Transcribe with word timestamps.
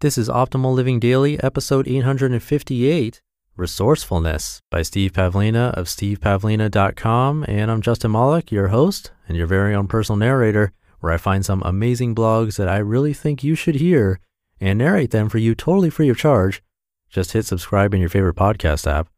This 0.00 0.16
is 0.16 0.30
Optimal 0.30 0.72
Living 0.72 0.98
Daily, 0.98 1.38
episode 1.42 1.86
858 1.86 3.20
Resourcefulness 3.54 4.62
by 4.70 4.80
Steve 4.80 5.12
Pavlina 5.12 5.74
of 5.74 5.88
stevepavlina.com. 5.88 7.44
And 7.46 7.70
I'm 7.70 7.82
Justin 7.82 8.12
Malik, 8.12 8.50
your 8.50 8.68
host 8.68 9.10
and 9.28 9.36
your 9.36 9.46
very 9.46 9.74
own 9.74 9.88
personal 9.88 10.16
narrator, 10.16 10.72
where 11.00 11.12
I 11.12 11.18
find 11.18 11.44
some 11.44 11.60
amazing 11.66 12.14
blogs 12.14 12.56
that 12.56 12.66
I 12.66 12.78
really 12.78 13.12
think 13.12 13.44
you 13.44 13.54
should 13.54 13.74
hear 13.74 14.18
and 14.58 14.78
narrate 14.78 15.10
them 15.10 15.28
for 15.28 15.36
you 15.36 15.54
totally 15.54 15.90
free 15.90 16.08
of 16.08 16.16
charge. 16.16 16.62
Just 17.10 17.32
hit 17.32 17.44
subscribe 17.44 17.92
in 17.92 18.00
your 18.00 18.08
favorite 18.08 18.36
podcast 18.36 18.90
app. 18.90 19.10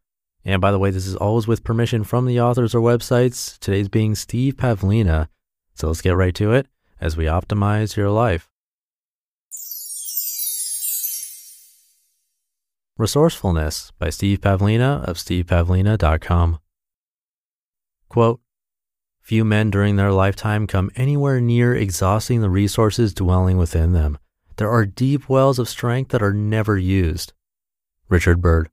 And 0.43 0.59
by 0.59 0.71
the 0.71 0.79
way, 0.79 0.91
this 0.91 1.07
is 1.07 1.15
always 1.15 1.47
with 1.47 1.63
permission 1.63 2.03
from 2.03 2.25
the 2.25 2.41
authors 2.41 2.75
or 2.75 2.81
websites, 2.81 3.57
today's 3.59 3.87
being 3.87 4.15
Steve 4.15 4.57
Pavlina. 4.57 5.29
So 5.75 5.87
let's 5.87 6.01
get 6.01 6.17
right 6.17 6.35
to 6.35 6.51
it 6.51 6.67
as 6.99 7.15
we 7.15 7.23
optimize 7.23 7.95
your 7.95 8.09
life. 8.09 8.49
Resourcefulness 12.95 13.91
by 13.97 14.11
Steve 14.11 14.39
Pavlina 14.39 15.03
of 15.05 15.17
stevepavlina.com. 15.17 16.59
Quote, 18.07 18.39
Few 19.19 19.43
men 19.43 19.71
during 19.71 19.95
their 19.95 20.11
lifetime 20.11 20.67
come 20.67 20.91
anywhere 20.95 21.41
near 21.41 21.73
exhausting 21.73 22.41
the 22.41 22.51
resources 22.51 23.11
dwelling 23.11 23.57
within 23.57 23.93
them. 23.93 24.19
There 24.57 24.69
are 24.69 24.85
deep 24.85 25.27
wells 25.27 25.57
of 25.57 25.67
strength 25.67 26.11
that 26.11 26.21
are 26.21 26.33
never 26.33 26.77
used. 26.77 27.33
Richard 28.09 28.41
Byrd. 28.41 28.69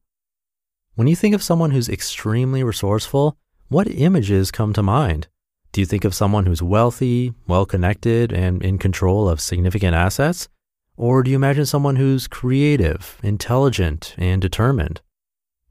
When 0.97 1.09
you 1.09 1.17
think 1.17 1.35
of 1.35 1.43
someone 1.43 1.71
who's 1.71 1.89
extremely 1.89 2.63
resourceful, 2.63 3.39
what 3.69 3.89
images 3.89 4.51
come 4.51 4.75
to 4.75 4.83
mind? 4.83 5.29
Do 5.73 5.81
you 5.81 5.87
think 5.87 6.05
of 6.05 6.15
someone 6.15 6.45
who's 6.45 6.63
wealthy, 6.63 7.33
well 7.47 7.65
connected, 7.65 8.35
and 8.35 8.63
in 8.63 8.77
control 8.77 9.31
of 9.31 9.41
significant 9.41 9.95
assets? 9.95 10.51
Or 11.01 11.23
do 11.23 11.31
you 11.31 11.37
imagine 11.37 11.65
someone 11.65 11.97
who's 11.97 12.29
creative, 12.29 13.19
intelligent, 13.23 14.15
and 14.19 14.39
determined? 14.43 15.01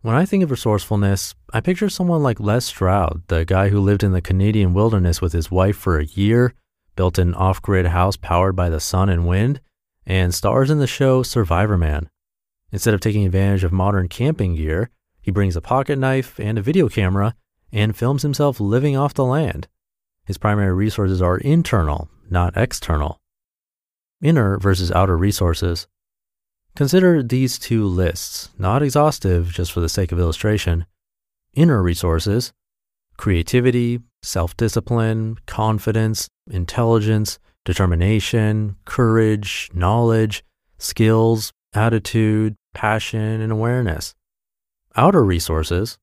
When 0.01 0.15
I 0.15 0.25
think 0.25 0.43
of 0.43 0.49
resourcefulness, 0.49 1.35
I 1.53 1.61
picture 1.61 1.87
someone 1.87 2.23
like 2.23 2.39
Les 2.39 2.65
Stroud, 2.65 3.21
the 3.27 3.45
guy 3.45 3.69
who 3.69 3.79
lived 3.79 4.01
in 4.01 4.11
the 4.11 4.23
Canadian 4.23 4.73
wilderness 4.73 5.21
with 5.21 5.33
his 5.33 5.51
wife 5.51 5.77
for 5.77 5.99
a 5.99 6.05
year, 6.05 6.55
built 6.95 7.19
an 7.19 7.35
off 7.35 7.61
grid 7.61 7.85
house 7.85 8.17
powered 8.17 8.55
by 8.55 8.69
the 8.69 8.79
sun 8.79 9.07
and 9.07 9.27
wind, 9.27 9.61
and 10.03 10.33
stars 10.33 10.71
in 10.71 10.79
the 10.79 10.87
show 10.87 11.21
Survivorman. 11.21 12.07
Instead 12.71 12.95
of 12.95 12.99
taking 12.99 13.23
advantage 13.23 13.63
of 13.63 13.71
modern 13.71 14.07
camping 14.07 14.55
gear, 14.55 14.89
he 15.21 15.29
brings 15.29 15.55
a 15.55 15.61
pocket 15.61 15.99
knife 15.99 16.39
and 16.39 16.57
a 16.57 16.63
video 16.63 16.89
camera 16.89 17.35
and 17.71 17.95
films 17.95 18.23
himself 18.23 18.59
living 18.59 18.97
off 18.97 19.13
the 19.13 19.23
land. 19.23 19.67
His 20.25 20.39
primary 20.39 20.73
resources 20.73 21.21
are 21.21 21.37
internal, 21.37 22.09
not 22.31 22.57
external. 22.57 23.18
Inner 24.21 24.57
versus 24.57 24.91
outer 24.91 25.17
resources. 25.17 25.87
Consider 26.75 27.23
these 27.23 27.57
two 27.57 27.85
lists, 27.85 28.49
not 28.57 28.83
exhaustive 28.83 29.51
just 29.51 29.71
for 29.71 29.79
the 29.79 29.89
sake 29.89 30.11
of 30.11 30.19
illustration. 30.19 30.85
Inner 31.53 31.81
resources, 31.81 32.53
creativity, 33.17 33.99
self 34.21 34.55
discipline, 34.55 35.37
confidence, 35.45 36.29
intelligence, 36.49 37.39
determination, 37.65 38.75
courage, 38.85 39.69
knowledge, 39.73 40.43
skills, 40.77 41.51
attitude, 41.73 42.55
passion, 42.73 43.41
and 43.41 43.51
awareness. 43.51 44.15
Outer 44.95 45.23
resources, 45.23 45.97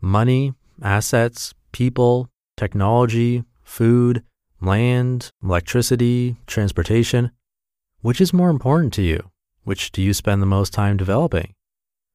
money, 0.00 0.54
assets, 0.82 1.54
people, 1.72 2.28
technology, 2.56 3.44
food, 3.62 4.22
land, 4.60 5.30
electricity, 5.42 6.36
transportation. 6.46 7.30
Which 8.00 8.20
is 8.20 8.32
more 8.32 8.50
important 8.50 8.92
to 8.94 9.02
you? 9.02 9.30
Which 9.64 9.90
do 9.92 10.00
you 10.00 10.14
spend 10.14 10.40
the 10.40 10.46
most 10.46 10.72
time 10.72 10.96
developing? 10.96 11.54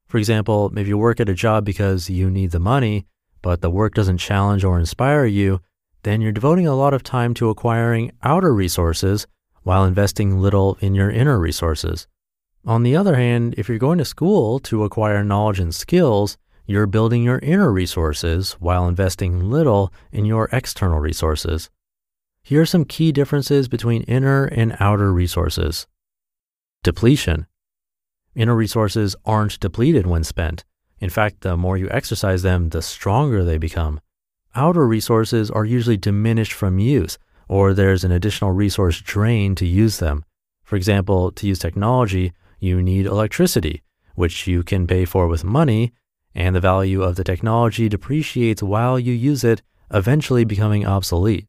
For 0.08 0.18
example, 0.18 0.72
if 0.78 0.88
you 0.88 0.98
work 0.98 1.20
at 1.20 1.30
a 1.30 1.34
job 1.34 1.66
because 1.66 2.10
you 2.10 2.30
need 2.30 2.52
the 2.52 2.60
money, 2.60 3.06
but 3.42 3.62
the 3.62 3.70
work 3.70 3.94
doesn't 3.94 4.18
challenge 4.18 4.64
or 4.64 4.80
inspire 4.80 5.26
you, 5.26 5.62
then 6.04 6.22
you're 6.22 6.32
devoting 6.32 6.68
a 6.68 6.76
lot 6.76 6.94
of 6.94 7.04
time 7.04 7.34
to 7.36 7.50
acquiring 7.50 8.12
outer 8.24 8.54
resources 8.54 9.28
while 9.64 9.86
investing 9.86 10.40
little 10.40 10.78
in 10.82 10.96
your 10.96 11.12
inner 11.12 11.40
resources. 11.40 12.08
On 12.66 12.84
the 12.84 12.96
other 12.96 13.16
hand, 13.16 13.56
if 13.58 13.70
you're 13.70 13.78
going 13.78 13.98
to 13.98 14.06
school 14.06 14.60
to 14.60 14.84
acquire 14.84 15.24
knowledge 15.24 15.60
and 15.60 15.74
skills, 15.74 16.38
you're 16.66 16.88
building 16.88 17.24
your 17.24 17.40
inner 17.40 17.72
resources 17.72 18.54
while 18.54 18.88
investing 18.88 19.50
little 19.50 19.92
in 20.12 20.26
your 20.26 20.48
external 20.52 21.00
resources. 21.00 21.70
Here 22.44 22.62
are 22.62 22.66
some 22.66 22.86
key 22.86 23.12
differences 23.12 23.68
between 23.68 24.02
inner 24.04 24.46
and 24.46 24.76
outer 24.80 25.14
resources. 25.14 25.88
Depletion. 26.84 27.46
Inner 28.34 28.56
resources 28.56 29.16
aren't 29.26 29.60
depleted 29.60 30.08
when 30.08 30.24
spent. 30.24 30.66
In 31.00 31.10
fact, 31.10 31.42
the 31.42 31.56
more 31.56 31.78
you 31.78 31.90
exercise 31.92 32.42
them, 32.42 32.70
the 32.70 32.82
stronger 32.82 33.44
they 33.44 33.58
become. 33.58 34.00
Outer 34.56 34.88
resources 34.88 35.52
are 35.52 35.66
usually 35.66 35.98
diminished 35.98 36.54
from 36.54 36.80
use, 36.80 37.18
or 37.48 37.74
there's 37.74 38.04
an 38.04 38.12
additional 38.12 38.52
resource 38.52 39.02
drain 39.02 39.56
to 39.56 39.66
use 39.66 40.00
them. 40.00 40.26
For 40.64 40.76
example, 40.76 41.32
to 41.34 41.48
use 41.48 41.60
technology, 41.60 42.34
you 42.60 42.82
need 42.82 43.06
electricity, 43.06 43.84
which 44.16 44.48
you 44.48 44.64
can 44.64 44.88
pay 44.88 45.06
for 45.06 45.28
with 45.28 45.44
money, 45.44 45.94
and 46.34 46.56
the 46.56 46.60
value 46.60 47.04
of 47.04 47.16
the 47.16 47.24
technology 47.24 47.88
depreciates 47.88 48.64
while 48.64 48.98
you 49.00 49.14
use 49.14 49.44
it, 49.44 49.62
eventually 49.92 50.46
becoming 50.46 50.86
obsolete. 50.86 51.48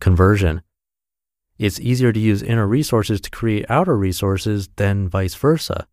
Conversion. 0.00 0.62
It's 1.58 1.80
easier 1.80 2.12
to 2.12 2.20
use 2.20 2.42
inner 2.42 2.66
resources 2.66 3.20
to 3.22 3.30
create 3.30 3.64
outer 3.70 3.96
resources 3.96 4.68
than 4.76 5.08
vice 5.08 5.34
versa. 5.34 5.86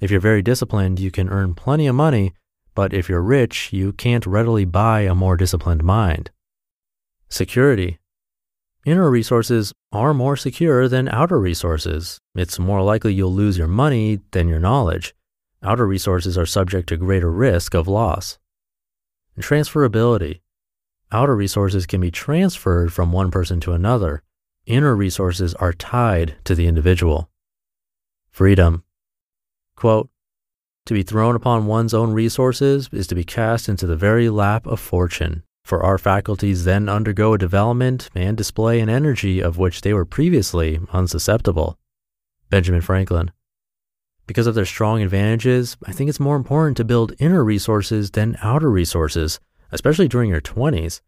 If 0.00 0.10
you're 0.10 0.20
very 0.20 0.40
disciplined, 0.40 0.98
you 0.98 1.10
can 1.10 1.28
earn 1.28 1.54
plenty 1.54 1.86
of 1.86 1.94
money, 1.94 2.32
but 2.74 2.94
if 2.94 3.08
you're 3.08 3.22
rich, 3.22 3.72
you 3.72 3.92
can't 3.92 4.24
readily 4.24 4.64
buy 4.64 5.00
a 5.00 5.14
more 5.14 5.36
disciplined 5.36 5.84
mind. 5.84 6.30
Security. 7.28 7.98
Inner 8.86 9.10
resources 9.10 9.74
are 9.92 10.14
more 10.14 10.36
secure 10.36 10.88
than 10.88 11.08
outer 11.10 11.38
resources. 11.38 12.18
It's 12.34 12.58
more 12.58 12.80
likely 12.80 13.12
you'll 13.12 13.34
lose 13.34 13.58
your 13.58 13.68
money 13.68 14.20
than 14.30 14.48
your 14.48 14.58
knowledge. 14.58 15.14
Outer 15.62 15.86
resources 15.86 16.38
are 16.38 16.46
subject 16.46 16.88
to 16.88 16.96
greater 16.96 17.30
risk 17.30 17.74
of 17.74 17.86
loss. 17.86 18.38
Transferability. 19.38 20.40
Outer 21.12 21.34
resources 21.34 21.86
can 21.86 22.00
be 22.00 22.10
transferred 22.10 22.92
from 22.92 23.10
one 23.10 23.30
person 23.30 23.58
to 23.60 23.72
another. 23.72 24.22
Inner 24.66 24.94
resources 24.94 25.54
are 25.54 25.72
tied 25.72 26.36
to 26.44 26.54
the 26.54 26.66
individual. 26.66 27.28
Freedom. 28.30 28.84
Quote, 29.74 30.08
to 30.86 30.94
be 30.94 31.02
thrown 31.02 31.36
upon 31.36 31.66
one's 31.66 31.94
own 31.94 32.12
resources 32.12 32.88
is 32.92 33.06
to 33.08 33.14
be 33.14 33.24
cast 33.24 33.68
into 33.68 33.86
the 33.86 33.96
very 33.96 34.28
lap 34.28 34.66
of 34.66 34.80
fortune, 34.80 35.42
for 35.64 35.82
our 35.82 35.98
faculties 35.98 36.64
then 36.64 36.88
undergo 36.88 37.34
a 37.34 37.38
development 37.38 38.08
and 38.14 38.36
display 38.36 38.80
an 38.80 38.88
energy 38.88 39.40
of 39.40 39.58
which 39.58 39.82
they 39.82 39.92
were 39.92 40.04
previously 40.04 40.80
unsusceptible. 40.92 41.78
Benjamin 42.50 42.80
Franklin. 42.80 43.30
Because 44.26 44.46
of 44.46 44.54
their 44.54 44.64
strong 44.64 45.02
advantages, 45.02 45.76
I 45.86 45.92
think 45.92 46.08
it's 46.08 46.20
more 46.20 46.36
important 46.36 46.76
to 46.78 46.84
build 46.84 47.14
inner 47.18 47.44
resources 47.44 48.12
than 48.12 48.36
outer 48.42 48.70
resources, 48.70 49.40
especially 49.72 50.08
during 50.08 50.30
your 50.30 50.40
20s. 50.40 51.00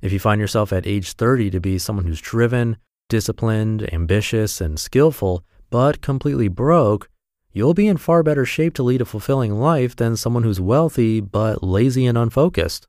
If 0.00 0.12
you 0.12 0.18
find 0.18 0.40
yourself 0.40 0.72
at 0.72 0.86
age 0.86 1.12
30 1.12 1.50
to 1.50 1.60
be 1.60 1.78
someone 1.78 2.04
who's 2.04 2.20
driven, 2.20 2.76
disciplined, 3.08 3.92
ambitious, 3.92 4.60
and 4.60 4.78
skillful, 4.78 5.44
but 5.70 6.00
completely 6.00 6.48
broke, 6.48 7.08
you'll 7.52 7.74
be 7.74 7.88
in 7.88 7.96
far 7.96 8.22
better 8.22 8.44
shape 8.44 8.74
to 8.74 8.82
lead 8.82 9.00
a 9.00 9.04
fulfilling 9.04 9.54
life 9.54 9.96
than 9.96 10.16
someone 10.16 10.42
who's 10.42 10.60
wealthy 10.60 11.20
but 11.20 11.62
lazy 11.62 12.06
and 12.06 12.18
unfocused. 12.18 12.86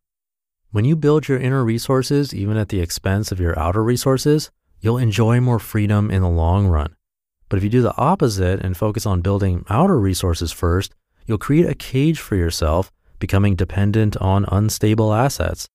When 0.71 0.83
you 0.83 0.95
build 0.95 1.27
your 1.27 1.37
inner 1.37 1.63
resources, 1.63 2.33
even 2.33 2.57
at 2.57 2.69
the 2.69 2.81
expense 2.81 3.31
of 3.31 3.39
your 3.39 3.57
outer 3.57 3.83
resources, 3.83 4.51
you'll 4.81 4.97
enjoy 4.97 5.39
more 5.39 5.59
freedom 5.59 6.11
in 6.11 6.21
the 6.21 6.29
long 6.29 6.67
run. 6.67 6.95
But 7.47 7.57
if 7.57 7.63
you 7.63 7.69
do 7.69 7.81
the 7.81 7.95
opposite 7.97 8.59
and 8.59 8.75
focus 8.75 9.05
on 9.05 9.21
building 9.21 9.63
outer 9.69 9.97
resources 9.99 10.51
first, 10.51 10.93
you'll 11.25 11.37
create 11.37 11.69
a 11.69 11.75
cage 11.75 12.19
for 12.19 12.35
yourself, 12.35 12.91
becoming 13.19 13.55
dependent 13.55 14.17
on 14.17 14.45
unstable 14.51 15.13
assets. 15.13 15.67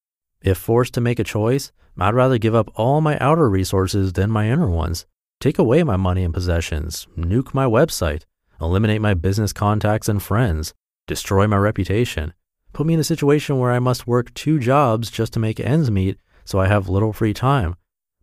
If 0.42 0.58
forced 0.58 0.94
to 0.94 1.00
make 1.00 1.18
a 1.18 1.24
choice, 1.24 1.72
I'd 1.98 2.14
rather 2.14 2.38
give 2.38 2.54
up 2.54 2.70
all 2.76 3.00
my 3.00 3.18
outer 3.18 3.48
resources 3.50 4.14
than 4.14 4.30
my 4.30 4.48
inner 4.48 4.68
ones. 4.68 5.06
Take 5.40 5.58
away 5.58 5.82
my 5.82 5.96
money 5.96 6.24
and 6.24 6.32
possessions, 6.34 7.06
nuke 7.16 7.52
my 7.54 7.64
website, 7.64 8.24
eliminate 8.60 9.00
my 9.00 9.14
business 9.14 9.52
contacts 9.52 10.08
and 10.08 10.22
friends, 10.22 10.72
destroy 11.06 11.46
my 11.46 11.56
reputation, 11.56 12.32
put 12.72 12.86
me 12.86 12.94
in 12.94 13.00
a 13.00 13.04
situation 13.04 13.58
where 13.58 13.72
I 13.72 13.78
must 13.78 14.06
work 14.06 14.32
two 14.34 14.58
jobs 14.58 15.10
just 15.10 15.32
to 15.34 15.40
make 15.40 15.60
ends 15.60 15.90
meet 15.90 16.18
so 16.44 16.58
I 16.58 16.68
have 16.68 16.88
little 16.88 17.12
free 17.12 17.34
time. 17.34 17.76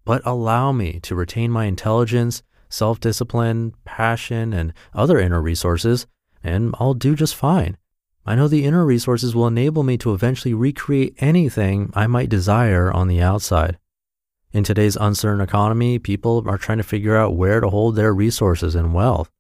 But 0.06 0.22
allow 0.26 0.72
me 0.72 1.00
to 1.02 1.16
retain 1.16 1.52
my 1.52 1.66
intelligence 1.66 2.44
self 2.70 3.00
discipline, 3.00 3.74
passion, 3.86 4.54
and 4.54 4.74
other 4.94 5.20
inner 5.20 5.42
resources, 5.42 6.08
and 6.44 6.74
I'll 6.80 6.94
do 6.94 7.16
just 7.16 7.36
fine. 7.36 7.78
I 8.28 8.36
know 8.36 8.50
the 8.50 8.66
inner 8.66 8.86
resources 8.86 9.34
will 9.34 9.48
enable 9.48 9.84
me 9.84 9.98
to 10.00 10.14
eventually 10.14 10.54
recreate 10.54 11.16
anything 11.20 11.92
I 11.94 12.08
might 12.08 12.28
desire 12.28 12.92
on 12.92 13.08
the 13.08 13.22
outside. 13.22 13.80
In 14.52 14.66
today's 14.66 14.98
uncertain 14.98 15.40
economy, 15.40 15.98
people 15.98 16.44
are 16.46 16.58
trying 16.58 16.80
to 16.80 16.84
figure 16.84 17.16
out 17.16 17.38
where 17.38 17.62
to 17.62 17.70
hold 17.70 17.96
their 17.96 18.14
resources 18.14 18.76
and 18.76 18.94
wealth. 18.94 19.32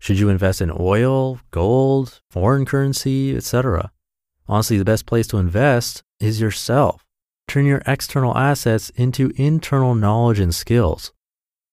Should 0.00 0.18
you 0.18 0.28
invest 0.28 0.60
in 0.60 0.72
oil, 0.76 1.38
gold, 1.52 2.20
foreign 2.30 2.64
currency, 2.64 3.36
etc.? 3.36 3.92
Honestly, 4.48 4.76
the 4.76 4.84
best 4.84 5.06
place 5.06 5.28
to 5.28 5.38
invest 5.38 6.02
is 6.18 6.40
yourself. 6.40 7.06
Turn 7.46 7.64
your 7.64 7.82
external 7.86 8.36
assets 8.36 8.90
into 8.96 9.32
internal 9.36 9.94
knowledge 9.94 10.40
and 10.40 10.52
skills. 10.52 11.12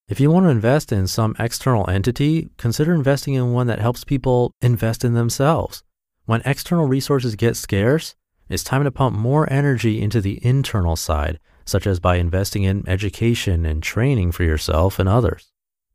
If 0.08 0.20
you 0.20 0.30
want 0.30 0.46
to 0.46 0.52
invest 0.52 0.92
in 0.92 1.08
some 1.08 1.36
external 1.40 1.90
entity, 1.90 2.50
consider 2.58 2.94
investing 2.94 3.34
in 3.34 3.54
one 3.54 3.66
that 3.68 3.80
helps 3.80 4.04
people 4.04 4.52
invest 4.62 5.04
in 5.04 5.16
themselves. 5.16 5.84
When 6.30 6.44
external 6.46 6.86
resources 6.86 7.36
get 7.36 7.58
scarce, 7.58 8.14
it's 8.50 8.64
time 8.64 8.84
to 8.84 8.92
pump 8.92 9.18
more 9.18 9.52
energy 9.52 10.00
into 10.00 10.22
the 10.22 10.40
internal 10.46 10.96
side, 10.96 11.40
such 11.66 11.88
as 11.88 12.00
by 12.00 12.18
investing 12.18 12.62
in 12.62 12.88
education 12.88 13.66
and 13.66 13.82
training 13.82 14.34
for 14.34 14.44
yourself 14.44 15.00
and 15.00 15.10
others 15.10 15.52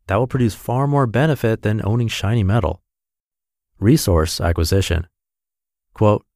that 0.09 0.17
will 0.17 0.27
produce 0.27 0.57
far 0.57 0.89
more 0.89 1.07
benefit 1.07 1.63
than 1.63 1.81
owning 1.87 2.09
shiny 2.09 2.43
metal. 2.43 2.83
Resource 3.79 4.41
acquisition. 4.41 5.07
Quote, 5.93 6.27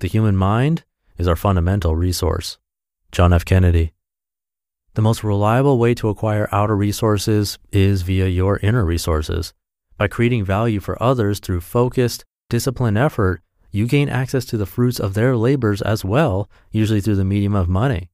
the 0.00 0.08
human 0.08 0.36
mind 0.36 0.82
is 1.16 1.28
our 1.28 1.36
fundamental 1.36 1.94
resource. 1.94 2.58
John 3.12 3.32
F. 3.32 3.44
Kennedy. 3.44 3.92
The 4.94 5.02
most 5.02 5.22
reliable 5.22 5.78
way 5.78 5.94
to 5.94 6.08
acquire 6.08 6.48
outer 6.50 6.74
resources 6.74 7.60
is 7.70 8.02
via 8.02 8.26
your 8.26 8.58
inner 8.64 8.84
resources. 8.84 9.54
By 9.96 10.08
creating 10.08 10.44
value 10.44 10.80
for 10.80 11.00
others 11.00 11.38
through 11.38 11.60
focused, 11.60 12.24
disciplined 12.48 12.98
effort, 12.98 13.42
you 13.70 13.86
gain 13.86 14.08
access 14.08 14.44
to 14.46 14.56
the 14.56 14.66
fruits 14.66 14.98
of 14.98 15.14
their 15.14 15.36
labors 15.36 15.82
as 15.82 16.04
well, 16.04 16.48
usually 16.70 17.00
through 17.00 17.16
the 17.16 17.24
medium 17.24 17.54
of 17.54 17.68
money. 17.68 18.10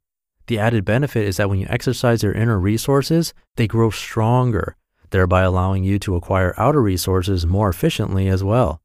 The 0.46 0.58
added 0.58 0.84
benefit 0.84 1.26
is 1.26 1.36
that 1.38 1.48
when 1.48 1.58
you 1.58 1.66
exercise 1.70 2.22
your 2.22 2.32
inner 2.32 2.58
resources, 2.58 3.32
they 3.56 3.66
grow 3.66 3.90
stronger, 3.90 4.76
thereby 5.10 5.42
allowing 5.42 5.84
you 5.84 5.98
to 6.00 6.16
acquire 6.16 6.54
outer 6.58 6.82
resources 6.82 7.46
more 7.46 7.68
efficiently 7.68 8.28
as 8.28 8.42
well. 8.44 8.82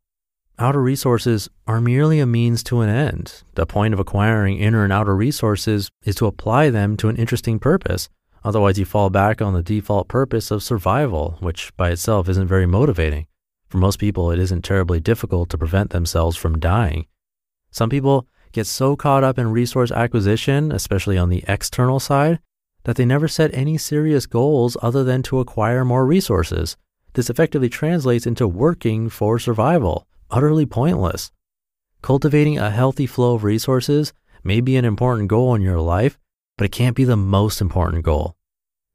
Outer 0.57 0.81
resources 0.81 1.49
are 1.67 1.81
merely 1.81 2.19
a 2.19 2.25
means 2.25 2.63
to 2.63 2.81
an 2.81 2.89
end. 2.89 3.43
The 3.55 3.65
point 3.65 3.93
of 3.93 3.99
acquiring 3.99 4.59
inner 4.59 4.83
and 4.83 4.93
outer 4.93 5.15
resources 5.15 5.89
is 6.03 6.15
to 6.15 6.27
apply 6.27 6.69
them 6.69 6.97
to 6.97 7.09
an 7.09 7.15
interesting 7.15 7.59
purpose. 7.59 8.09
Otherwise, 8.43 8.77
you 8.77 8.85
fall 8.85 9.09
back 9.09 9.41
on 9.41 9.53
the 9.53 9.63
default 9.63 10.07
purpose 10.07 10.51
of 10.51 10.63
survival, 10.63 11.37
which 11.39 11.75
by 11.75 11.89
itself 11.89 12.29
isn't 12.29 12.47
very 12.47 12.65
motivating. 12.65 13.27
For 13.69 13.77
most 13.77 13.99
people, 13.99 14.31
it 14.31 14.39
isn't 14.39 14.63
terribly 14.63 14.99
difficult 14.99 15.49
to 15.49 15.57
prevent 15.57 15.91
themselves 15.91 16.35
from 16.35 16.59
dying. 16.59 17.05
Some 17.71 17.89
people 17.89 18.27
get 18.51 18.65
so 18.65 18.95
caught 18.95 19.23
up 19.23 19.37
in 19.37 19.51
resource 19.51 19.91
acquisition, 19.91 20.71
especially 20.71 21.17
on 21.17 21.29
the 21.29 21.43
external 21.47 21.99
side, 21.99 22.39
that 22.83 22.95
they 22.95 23.05
never 23.05 23.27
set 23.27 23.53
any 23.53 23.77
serious 23.77 24.25
goals 24.25 24.75
other 24.81 25.03
than 25.03 25.21
to 25.23 25.39
acquire 25.39 25.85
more 25.85 26.05
resources. 26.05 26.77
This 27.13 27.29
effectively 27.29 27.69
translates 27.69 28.25
into 28.25 28.47
working 28.47 29.09
for 29.09 29.37
survival, 29.37 30.07
utterly 30.31 30.65
pointless. 30.65 31.31
Cultivating 32.01 32.57
a 32.57 32.71
healthy 32.71 33.05
flow 33.05 33.35
of 33.35 33.43
resources 33.43 34.13
may 34.43 34.61
be 34.61 34.77
an 34.77 34.85
important 34.85 35.27
goal 35.27 35.53
in 35.53 35.61
your 35.61 35.79
life, 35.79 36.17
but 36.57 36.65
it 36.65 36.71
can't 36.71 36.95
be 36.95 37.03
the 37.03 37.17
most 37.17 37.61
important 37.61 38.03
goal. 38.03 38.35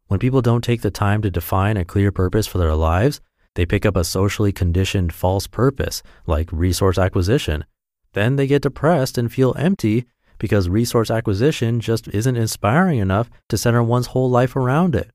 When 0.08 0.18
people 0.20 0.42
don't 0.42 0.64
take 0.64 0.82
the 0.82 0.90
time 0.90 1.22
to 1.22 1.30
define 1.30 1.76
a 1.76 1.84
clear 1.84 2.10
purpose 2.10 2.46
for 2.46 2.58
their 2.58 2.74
lives, 2.74 3.20
they 3.54 3.66
pick 3.66 3.86
up 3.86 3.96
a 3.96 4.04
socially 4.04 4.52
conditioned 4.52 5.12
false 5.12 5.46
purpose, 5.46 6.02
like 6.26 6.52
resource 6.52 6.98
acquisition. 6.98 7.64
Then 8.12 8.36
they 8.36 8.46
get 8.46 8.62
depressed 8.62 9.18
and 9.18 9.32
feel 9.32 9.54
empty 9.58 10.06
because 10.38 10.68
resource 10.68 11.10
acquisition 11.10 11.80
just 11.80 12.08
isn't 12.08 12.36
inspiring 12.36 12.98
enough 12.98 13.30
to 13.48 13.58
center 13.58 13.82
one's 13.82 14.08
whole 14.08 14.30
life 14.30 14.56
around 14.56 14.94
it. 14.94 15.10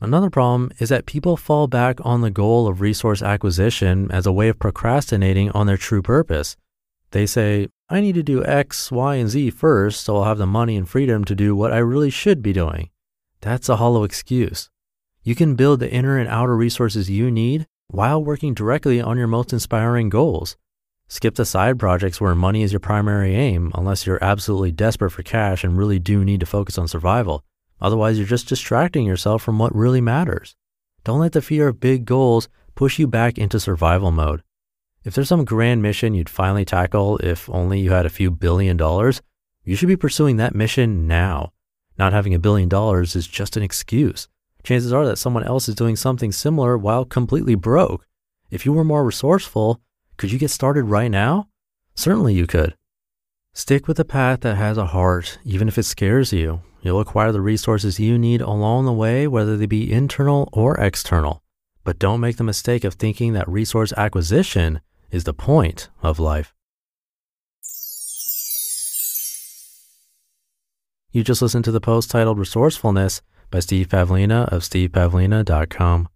Another 0.00 0.30
problem 0.30 0.72
is 0.80 0.88
that 0.88 1.06
people 1.06 1.36
fall 1.36 1.68
back 1.68 1.98
on 2.04 2.22
the 2.22 2.30
goal 2.30 2.66
of 2.66 2.80
resource 2.80 3.22
acquisition 3.22 4.10
as 4.10 4.26
a 4.26 4.32
way 4.32 4.48
of 4.48 4.58
procrastinating 4.58 5.50
on 5.52 5.66
their 5.66 5.76
true 5.76 6.02
purpose. 6.02 6.56
They 7.12 7.24
say, 7.24 7.68
I 7.88 8.00
need 8.00 8.16
to 8.16 8.22
do 8.22 8.44
X, 8.44 8.90
Y, 8.90 9.14
and 9.16 9.28
Z 9.28 9.50
first 9.50 10.00
so 10.00 10.16
I'll 10.16 10.24
have 10.24 10.38
the 10.38 10.46
money 10.46 10.76
and 10.76 10.88
freedom 10.88 11.24
to 11.26 11.34
do 11.34 11.54
what 11.54 11.72
I 11.72 11.78
really 11.78 12.10
should 12.10 12.42
be 12.42 12.52
doing. 12.52 12.90
That's 13.40 13.68
a 13.68 13.76
hollow 13.76 14.02
excuse. 14.02 14.70
You 15.24 15.36
can 15.36 15.54
build 15.54 15.78
the 15.78 15.90
inner 15.90 16.18
and 16.18 16.28
outer 16.28 16.56
resources 16.56 17.08
you 17.08 17.30
need 17.30 17.66
while 17.86 18.22
working 18.22 18.54
directly 18.54 19.00
on 19.00 19.16
your 19.16 19.28
most 19.28 19.52
inspiring 19.52 20.08
goals. 20.08 20.56
Skip 21.06 21.36
the 21.36 21.44
side 21.44 21.78
projects 21.78 22.20
where 22.20 22.34
money 22.34 22.62
is 22.62 22.72
your 22.72 22.80
primary 22.80 23.36
aim 23.36 23.70
unless 23.74 24.04
you're 24.04 24.22
absolutely 24.24 24.72
desperate 24.72 25.10
for 25.10 25.22
cash 25.22 25.62
and 25.62 25.78
really 25.78 26.00
do 26.00 26.24
need 26.24 26.40
to 26.40 26.46
focus 26.46 26.76
on 26.76 26.88
survival. 26.88 27.44
Otherwise, 27.80 28.18
you're 28.18 28.26
just 28.26 28.48
distracting 28.48 29.06
yourself 29.06 29.42
from 29.42 29.58
what 29.60 29.74
really 29.74 30.00
matters. 30.00 30.56
Don't 31.04 31.20
let 31.20 31.32
the 31.32 31.42
fear 31.42 31.68
of 31.68 31.78
big 31.78 32.04
goals 32.04 32.48
push 32.74 32.98
you 32.98 33.06
back 33.06 33.38
into 33.38 33.60
survival 33.60 34.10
mode. 34.10 34.42
If 35.04 35.14
there's 35.14 35.28
some 35.28 35.44
grand 35.44 35.82
mission 35.82 36.14
you'd 36.14 36.28
finally 36.28 36.64
tackle 36.64 37.18
if 37.18 37.48
only 37.50 37.78
you 37.78 37.92
had 37.92 38.06
a 38.06 38.10
few 38.10 38.30
billion 38.30 38.76
dollars, 38.76 39.22
you 39.62 39.76
should 39.76 39.88
be 39.88 39.96
pursuing 39.96 40.36
that 40.38 40.54
mission 40.54 41.06
now. 41.06 41.52
Not 41.96 42.12
having 42.12 42.34
a 42.34 42.40
billion 42.40 42.68
dollars 42.68 43.14
is 43.14 43.28
just 43.28 43.56
an 43.56 43.62
excuse. 43.62 44.28
Chances 44.62 44.92
are 44.92 45.04
that 45.06 45.18
someone 45.18 45.44
else 45.44 45.68
is 45.68 45.74
doing 45.74 45.96
something 45.96 46.30
similar 46.30 46.78
while 46.78 47.04
completely 47.04 47.54
broke. 47.54 48.06
If 48.50 48.64
you 48.64 48.72
were 48.72 48.84
more 48.84 49.04
resourceful, 49.04 49.80
could 50.16 50.30
you 50.30 50.38
get 50.38 50.50
started 50.50 50.84
right 50.84 51.10
now? 51.10 51.48
Certainly 51.94 52.34
you 52.34 52.46
could. 52.46 52.76
Stick 53.54 53.88
with 53.88 53.96
the 53.96 54.04
path 54.04 54.40
that 54.40 54.56
has 54.56 54.78
a 54.78 54.86
heart, 54.86 55.38
even 55.44 55.68
if 55.68 55.76
it 55.78 55.82
scares 55.82 56.32
you. 56.32 56.62
You'll 56.80 57.00
acquire 57.00 57.32
the 57.32 57.40
resources 57.40 58.00
you 58.00 58.18
need 58.18 58.40
along 58.40 58.86
the 58.86 58.92
way, 58.92 59.26
whether 59.26 59.56
they 59.56 59.66
be 59.66 59.92
internal 59.92 60.48
or 60.52 60.78
external. 60.78 61.42
But 61.84 61.98
don't 61.98 62.20
make 62.20 62.36
the 62.36 62.44
mistake 62.44 62.84
of 62.84 62.94
thinking 62.94 63.32
that 63.32 63.48
resource 63.48 63.92
acquisition 63.96 64.80
is 65.10 65.24
the 65.24 65.34
point 65.34 65.90
of 66.02 66.18
life. 66.18 66.54
You 71.10 71.22
just 71.22 71.42
listened 71.42 71.66
to 71.66 71.72
the 71.72 71.80
post 71.80 72.10
titled 72.10 72.38
Resourcefulness 72.38 73.20
by 73.52 73.60
Steve 73.60 73.88
Pavlina 73.88 74.48
of 74.52 74.62
stevepavlina.com. 74.62 76.08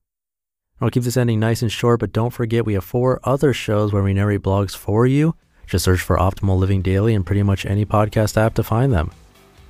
I'll 0.80 0.90
keep 0.90 1.04
this 1.04 1.16
ending 1.16 1.38
nice 1.38 1.62
and 1.62 1.70
short, 1.70 2.00
but 2.00 2.12
don't 2.12 2.32
forget 2.32 2.66
we 2.66 2.74
have 2.74 2.84
four 2.84 3.20
other 3.22 3.52
shows 3.52 3.92
where 3.92 4.02
we 4.02 4.12
narrate 4.12 4.42
blogs 4.42 4.76
for 4.76 5.06
you. 5.06 5.36
Just 5.66 5.84
search 5.84 6.00
for 6.00 6.16
Optimal 6.16 6.58
Living 6.58 6.82
Daily 6.82 7.14
in 7.14 7.24
pretty 7.24 7.42
much 7.42 7.64
any 7.64 7.86
podcast 7.86 8.36
app 8.36 8.54
to 8.54 8.62
find 8.62 8.92
them. 8.92 9.10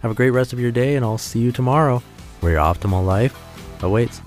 Have 0.01 0.11
a 0.11 0.15
great 0.15 0.31
rest 0.31 0.53
of 0.53 0.61
your 0.61 0.73
day, 0.73 0.97
and 0.97 1.05
I'll 1.05 1.19
see 1.19 1.39
you 1.39 1.53
tomorrow 1.53 2.03
where 2.41 2.53
your 2.53 2.61
optimal 2.61 3.05
life 3.05 3.39
awaits. 3.83 4.21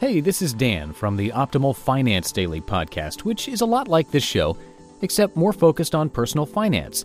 Hey, 0.00 0.20
this 0.20 0.42
is 0.42 0.54
Dan 0.54 0.92
from 0.92 1.16
the 1.16 1.30
Optimal 1.30 1.76
Finance 1.76 2.32
Daily 2.32 2.60
podcast, 2.60 3.24
which 3.24 3.48
is 3.48 3.60
a 3.60 3.66
lot 3.66 3.88
like 3.88 4.10
this 4.10 4.22
show, 4.22 4.56
except 5.02 5.36
more 5.36 5.52
focused 5.52 5.94
on 5.94 6.08
personal 6.08 6.46
finance. 6.46 7.04